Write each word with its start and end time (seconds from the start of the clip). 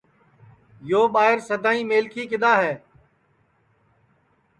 یو 0.89 1.01
ٻائیر 1.13 1.37
سدائیں 1.49 1.87
میلکھی 1.89 2.23
کِدؔا 2.29 2.53
ہے 2.63 2.73